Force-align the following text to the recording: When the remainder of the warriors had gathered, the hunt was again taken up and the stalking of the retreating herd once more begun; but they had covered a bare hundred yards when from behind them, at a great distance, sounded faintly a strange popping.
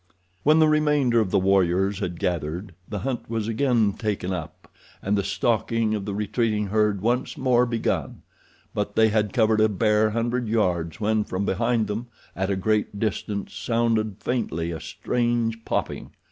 When 0.41 0.57
the 0.57 0.67
remainder 0.67 1.19
of 1.19 1.29
the 1.29 1.37
warriors 1.37 1.99
had 1.99 2.19
gathered, 2.19 2.73
the 2.89 3.01
hunt 3.05 3.29
was 3.29 3.47
again 3.47 3.93
taken 3.93 4.33
up 4.33 4.67
and 4.99 5.15
the 5.15 5.23
stalking 5.23 5.93
of 5.93 6.05
the 6.05 6.15
retreating 6.15 6.69
herd 6.69 7.01
once 7.01 7.37
more 7.37 7.67
begun; 7.67 8.23
but 8.73 8.95
they 8.95 9.09
had 9.09 9.31
covered 9.31 9.61
a 9.61 9.69
bare 9.69 10.09
hundred 10.09 10.47
yards 10.47 10.99
when 10.99 11.23
from 11.23 11.45
behind 11.45 11.85
them, 11.85 12.07
at 12.35 12.49
a 12.49 12.55
great 12.55 12.97
distance, 12.99 13.53
sounded 13.53 14.15
faintly 14.19 14.71
a 14.71 14.79
strange 14.79 15.63
popping. 15.65 16.09